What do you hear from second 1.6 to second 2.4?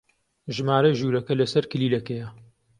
کلیلەکەیە.